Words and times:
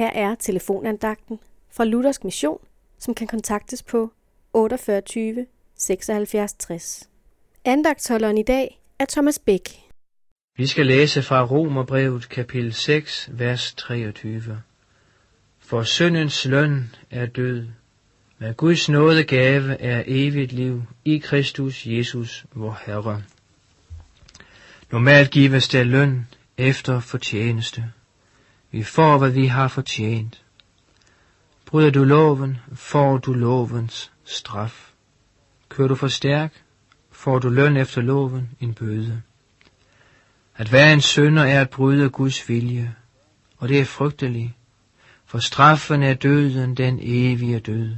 Her 0.00 0.10
er 0.10 0.34
telefonandagten 0.34 1.38
fra 1.72 1.84
Luthersk 1.84 2.24
Mission, 2.24 2.58
som 2.98 3.14
kan 3.14 3.26
kontaktes 3.26 3.82
på 3.82 4.12
48 4.52 5.46
76 5.78 6.52
60. 6.52 7.08
Andagtholderen 7.64 8.38
i 8.38 8.42
dag 8.42 8.80
er 8.98 9.04
Thomas 9.04 9.38
Bæk. 9.38 9.68
Vi 10.56 10.66
skal 10.66 10.86
læse 10.86 11.22
fra 11.22 11.44
Romerbrevet 11.44 12.28
kapitel 12.28 12.72
6, 12.72 13.28
vers 13.32 13.74
23. 13.74 14.62
For 15.58 15.82
syndens 15.82 16.44
løn 16.44 16.94
er 17.10 17.26
død, 17.26 17.66
men 18.38 18.54
Guds 18.54 18.88
nådegave 18.88 19.80
er 19.80 20.02
evigt 20.06 20.52
liv 20.52 20.82
i 21.04 21.18
Kristus 21.18 21.86
Jesus, 21.86 22.46
vor 22.52 22.80
Herre. 22.86 23.22
Normalt 24.90 25.30
gives 25.30 25.68
der 25.68 25.84
løn 25.84 26.26
efter 26.58 27.00
fortjeneste. 27.00 27.92
Vi 28.70 28.82
får, 28.82 29.18
hvad 29.18 29.30
vi 29.30 29.46
har 29.46 29.68
fortjent. 29.68 30.44
Bryder 31.66 31.90
du 31.90 32.04
loven, 32.04 32.58
får 32.72 33.18
du 33.18 33.32
lovens 33.32 34.12
straf. 34.24 34.92
Kører 35.68 35.88
du 35.88 35.94
for 35.94 36.08
stærk, 36.08 36.62
får 37.10 37.38
du 37.38 37.48
løn 37.48 37.76
efter 37.76 38.00
loven 38.02 38.50
en 38.60 38.74
bøde. 38.74 39.22
At 40.56 40.72
være 40.72 40.92
en 40.92 41.00
sønder 41.00 41.44
er 41.44 41.60
at 41.60 41.70
bryde 41.70 42.10
Guds 42.10 42.48
vilje, 42.48 42.94
og 43.58 43.68
det 43.68 43.80
er 43.80 43.84
frygteligt, 43.84 44.52
for 45.26 45.38
straffen 45.38 46.02
er 46.02 46.14
døden, 46.14 46.74
den 46.74 46.98
evige 47.02 47.60
død. 47.60 47.96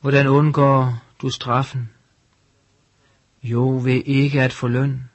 Hvordan 0.00 0.26
undgår 0.26 1.02
du 1.22 1.30
straffen? 1.30 1.90
Jo, 3.42 3.80
ved 3.84 4.02
ikke 4.06 4.42
at 4.42 4.52
få 4.52 4.68
løn, 4.68 5.10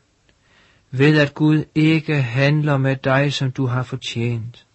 ved 0.97 1.19
at 1.19 1.33
Gud 1.33 1.63
ikke 1.75 2.21
handler 2.21 2.77
med 2.77 2.95
dig, 2.95 3.33
som 3.33 3.51
du 3.51 3.65
har 3.65 3.83
fortjent. 3.83 4.67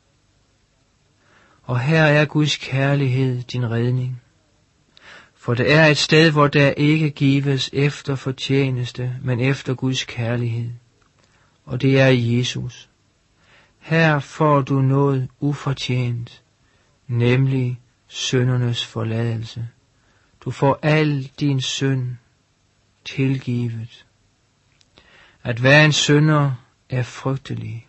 Og 1.62 1.80
her 1.80 2.02
er 2.02 2.24
Guds 2.24 2.56
kærlighed 2.56 3.42
din 3.42 3.70
redning. 3.70 4.22
For 5.34 5.55
det 5.55 5.72
er 5.72 5.86
et 5.86 5.98
sted, 5.98 6.30
hvor 6.30 6.47
der 6.47 6.70
ikke 6.70 7.10
gives 7.10 7.70
efter 7.72 8.14
fortjeneste, 8.14 9.16
men 9.22 9.41
efter 9.41 9.74
Guds 9.74 10.05
kærlighed. 10.05 10.70
Og 11.64 11.82
det 11.82 12.00
er 12.00 12.06
Jesus. 12.06 12.88
Her 13.78 14.19
får 14.19 14.60
du 14.60 14.80
noget 14.80 15.28
ufortjent, 15.41 16.42
nemlig 17.06 17.80
søndernes 18.08 18.86
forladelse. 18.86 19.69
Du 20.44 20.50
får 20.50 20.78
al 20.82 21.30
din 21.41 21.60
synd 21.60 22.16
tilgivet. 23.04 24.06
At 25.44 25.62
være 25.62 25.84
en 25.84 25.92
sønder 25.92 26.52
er 26.90 27.02
frygtelig, 27.02 27.86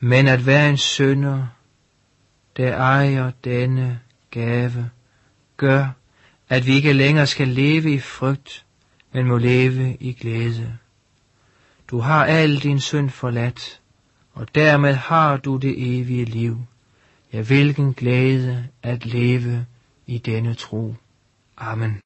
men 0.00 0.28
at 0.28 0.46
være 0.46 0.70
en 0.70 0.76
sønder, 0.76 1.46
der 2.56 2.76
ejer 2.76 3.30
denne 3.44 4.00
gave, 4.30 4.90
gør, 5.56 5.88
at 6.48 6.66
vi 6.66 6.72
ikke 6.74 6.92
længere 6.92 7.26
skal 7.26 7.48
leve 7.48 7.94
i 7.94 7.98
frygt, 7.98 8.64
men 9.12 9.26
må 9.26 9.38
leve 9.38 9.96
i 10.00 10.12
glæde. 10.12 10.78
Du 11.90 11.98
har 11.98 12.24
al 12.24 12.58
din 12.58 12.80
synd 12.80 13.10
forladt, 13.10 13.80
og 14.32 14.54
dermed 14.54 14.94
har 14.94 15.36
du 15.36 15.56
det 15.56 15.98
evige 15.98 16.24
liv. 16.24 16.58
Ja, 17.32 17.42
hvilken 17.42 17.94
glæde 17.94 18.68
at 18.82 19.06
leve 19.06 19.66
i 20.06 20.18
denne 20.18 20.54
tro. 20.54 20.94
Amen. 21.56 22.00